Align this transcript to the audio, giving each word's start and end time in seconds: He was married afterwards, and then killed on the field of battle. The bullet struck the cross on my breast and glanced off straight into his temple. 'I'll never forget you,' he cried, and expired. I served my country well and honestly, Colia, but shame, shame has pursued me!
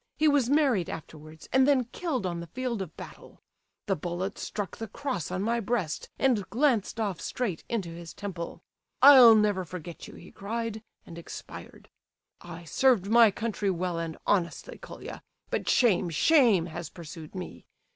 He 0.17 0.27
was 0.27 0.49
married 0.49 0.89
afterwards, 0.89 1.47
and 1.53 1.67
then 1.67 1.85
killed 1.91 2.25
on 2.25 2.39
the 2.39 2.47
field 2.47 2.81
of 2.81 2.97
battle. 2.97 3.39
The 3.85 3.95
bullet 3.95 4.39
struck 4.39 4.77
the 4.77 4.87
cross 4.87 5.29
on 5.29 5.43
my 5.43 5.59
breast 5.59 6.09
and 6.17 6.49
glanced 6.49 6.99
off 6.99 7.21
straight 7.21 7.63
into 7.69 7.89
his 7.91 8.11
temple. 8.11 8.63
'I'll 9.03 9.35
never 9.35 9.63
forget 9.63 10.07
you,' 10.07 10.15
he 10.15 10.31
cried, 10.31 10.81
and 11.05 11.19
expired. 11.19 11.87
I 12.41 12.63
served 12.63 13.11
my 13.11 13.29
country 13.29 13.69
well 13.69 13.99
and 13.99 14.17
honestly, 14.25 14.79
Colia, 14.79 15.21
but 15.51 15.69
shame, 15.69 16.09
shame 16.09 16.65
has 16.65 16.89
pursued 16.89 17.35
me! 17.35 17.67